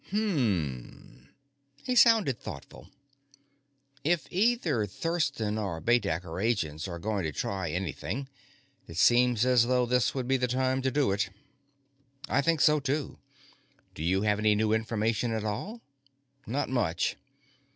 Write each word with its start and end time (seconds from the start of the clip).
"Hm 0.09 0.17
m 0.17 0.33
m." 0.33 1.29
He 1.85 1.93
sounded 1.95 2.39
thoughtful. 2.39 2.89
"If 4.03 4.25
either 4.31 4.87
Thurston 4.87 5.59
or 5.59 5.79
Baedecker 5.79 6.43
agents 6.43 6.87
are 6.87 6.97
going 6.97 7.23
to 7.23 7.31
try 7.31 7.69
anything, 7.69 8.27
it 8.87 8.97
seems 8.97 9.45
as 9.45 9.67
though 9.67 9.85
this 9.85 10.15
would 10.15 10.27
be 10.27 10.37
the 10.37 10.47
time 10.47 10.81
to 10.81 10.89
do 10.89 11.11
it." 11.11 11.29
"I 12.27 12.41
think 12.41 12.61
so, 12.61 12.79
too. 12.79 13.19
Do 13.93 14.01
you 14.01 14.23
have 14.23 14.39
any 14.39 14.55
new 14.55 14.73
information 14.73 15.33
at 15.33 15.43
all?" 15.45 15.81
"Not 16.47 16.67
much. 16.67 17.15